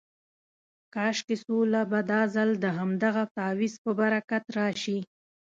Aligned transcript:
کاشکې 0.93 1.35
سوله 1.45 1.81
به 1.91 1.99
دا 2.11 2.21
ځل 2.35 2.49
د 2.63 2.65
همدغه 2.77 3.23
تعویض 3.35 3.73
په 3.83 3.91
برکت 3.99 4.43
راشي. 4.59 4.99